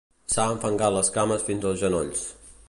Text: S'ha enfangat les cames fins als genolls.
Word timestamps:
S'ha 0.35 0.45
enfangat 0.53 0.95
les 0.95 1.13
cames 1.19 1.47
fins 1.51 1.69
als 1.73 1.85
genolls. 1.85 2.25